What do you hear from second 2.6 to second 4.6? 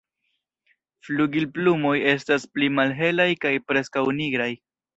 malhelaj kaj preskaŭ nigraj.